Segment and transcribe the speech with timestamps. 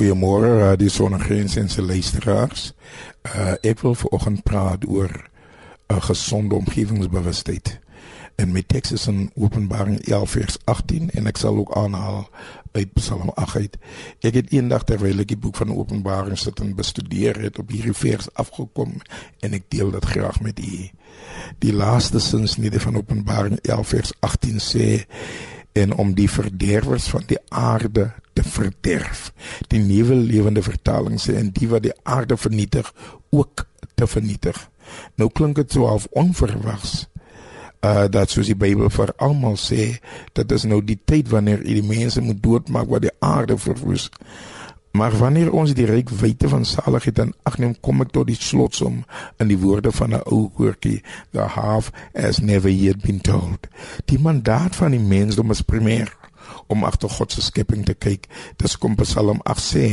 [0.00, 2.72] Goeiemôre Radio Sonnegrens en se luisteraars.
[3.28, 5.12] Uh ek wil vanoggend praat oor
[5.92, 7.80] 'n gesonde omgewingsbewustheid.
[8.34, 12.30] En my teks is in Openbaring 11 vers 18 en ek sal ook aanhaal
[12.72, 13.76] uit Psalm 8 uit.
[14.20, 17.92] Ek het eendag terwyl ek die boek van Openbaring sit en bestudeer het op hierdie
[17.92, 18.96] vers afgekom
[19.40, 20.88] en ek deel dit graag met u.
[21.58, 25.04] Die laaste sinsnede van Openbaring 11 vers 18 sê
[25.72, 28.12] en om die verderwers van die aarde
[28.60, 29.30] verderf.
[29.72, 32.92] Die nuwe lewende vertaling sê en die wat die aarde vernietig
[33.30, 34.58] ook te vernietig.
[35.20, 37.06] Nou klink dit so half onverwags.
[37.80, 39.94] Uh dat soos die Bybel vir almal sê,
[40.36, 44.10] dit is nou die tyd wanneer die mense moet doodmaak wat die aarde verwoes.
[44.92, 48.36] Maar wanneer ons die ryk wyte van saligheid in ag neem, kom ek tot die
[48.36, 49.04] slotsom
[49.40, 53.68] in die woorde van 'n ou koortjie, the half as never yet been told.
[54.10, 56.10] Die mandaat van die mensdom is primêr
[56.72, 58.26] om agter God se skepping te kyk.
[58.60, 59.86] Dis kom Psalm 8 sê,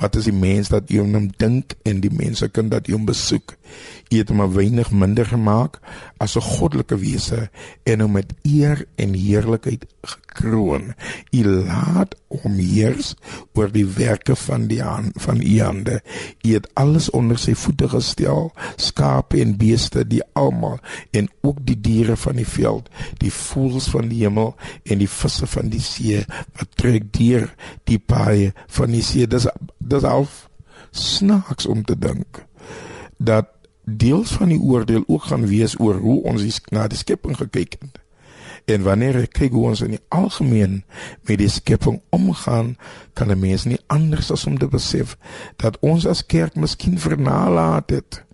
[0.00, 3.08] wat is die mens dat jy hom dink en die mense kan dat jy hom
[3.08, 3.57] besoek.
[4.08, 5.80] Jy het hom 'n weinig minder gemaak
[6.18, 7.50] as 'n goddelike wese
[7.84, 10.94] en hom met eer en heerlikheid gekroon.
[11.30, 13.14] U laat hom heers
[13.54, 16.00] oor die werke van die hand van u hande.
[16.42, 20.78] U het alles onder sy voete gestel, skape en beeste, die almal
[21.10, 22.88] en ook die diere van die veld,
[23.18, 26.24] die voëls van die hemel en die visse van die see
[26.58, 29.26] wat trek deur die paai van die see.
[29.26, 29.46] Dis
[29.78, 30.26] dis al
[30.90, 32.44] snaaks om te dink
[33.18, 33.57] dat
[33.96, 38.00] deels van die oordeel ook gaan wees oor hoe ons na die skepping gekyk het.
[38.68, 40.82] En wanneer ek kyk hoe ons in die algemeen
[41.28, 42.76] met die skepping omgaan,
[43.14, 45.16] kan 'n mens nie anders as om te besef
[45.56, 48.24] dat ons as kerk miskien vernalaat het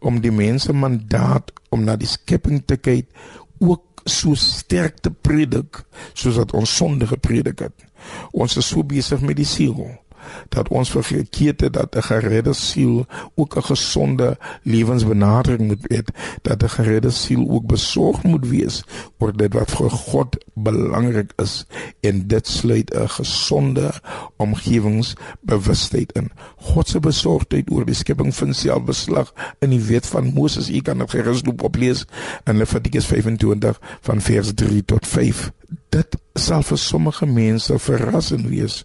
[0.00, 3.08] om die mense mandaat om na die skepping te kyk
[3.58, 7.84] ook so sterk te predik soos wat ons sonde gepredik het.
[8.32, 9.88] Ons is so besig met die siel
[10.48, 16.02] dat ons vergeet het dat 'n geredde siel ook 'n gesonde lewensbenadering moet hê,
[16.42, 18.82] dat 'n geredde siel ook besorg moet wees
[19.18, 21.66] oor dit wat vir God belangrik is
[22.00, 23.92] en dit sluit 'n gesonde
[24.36, 26.30] omgewingsbewustheid in.
[26.56, 30.70] God se besorgdheid oor die skepping vind self beslag in die wet van Moses.
[30.70, 32.04] U kan dit gerus op lees
[32.44, 35.52] in Levitikus 25 van vers 3 tot 5
[35.94, 38.82] dit sal vir sommige mense verrassend wees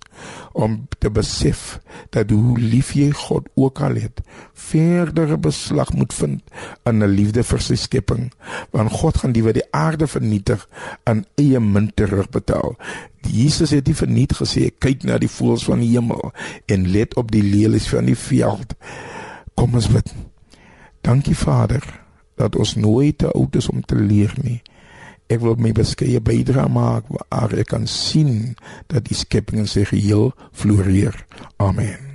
[0.54, 1.80] om te besef
[2.14, 4.22] dat hoe lief jy God ook al het,
[4.54, 6.42] verdere beslag moet vind
[6.84, 8.32] aan 'n liefde vir sy skepping,
[8.72, 10.68] want God gaan die wat die aarde vernietig
[11.04, 12.76] aan eie munt terugbetaal.
[13.28, 16.32] Jesus het nie verniet gesê kyk na die voëls van die hemel
[16.66, 18.76] en let op die lelies van die veld.
[19.56, 20.14] Kom ons bid.
[21.02, 21.84] Dankie Vader
[22.36, 24.62] dat ons nooit te oud is om te leer nie.
[25.30, 28.56] Ek wil my beskeie bydra maak waar ek kan sien
[28.90, 31.14] dat die skepping in sy geheel floreer.
[31.62, 32.09] Amen.